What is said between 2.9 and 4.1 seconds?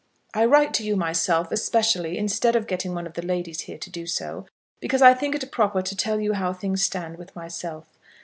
one of the ladies here to do